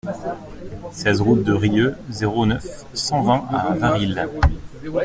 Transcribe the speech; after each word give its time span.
seize 0.91 1.21
route 1.21 1.43
de 1.43 1.53
Rieux, 1.53 1.95
zéro 2.09 2.47
neuf, 2.47 2.85
cent 2.91 3.21
vingt 3.21 3.45
à 3.51 3.75
Varilhes 3.75 4.27